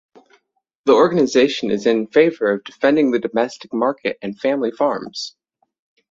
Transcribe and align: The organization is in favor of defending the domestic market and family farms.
The 0.85 0.93
organization 0.93 1.69
is 1.69 1.85
in 1.85 2.07
favor 2.07 2.51
of 2.51 2.63
defending 2.63 3.11
the 3.11 3.19
domestic 3.19 3.71
market 3.71 4.17
and 4.23 4.35
family 4.39 4.71
farms. 4.71 5.35